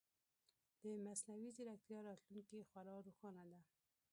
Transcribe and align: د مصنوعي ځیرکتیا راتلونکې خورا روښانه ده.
د 0.81 0.83
مصنوعي 1.05 1.49
ځیرکتیا 1.55 1.99
راتلونکې 2.09 2.67
خورا 2.69 2.95
روښانه 3.07 3.43
ده. 3.51 3.59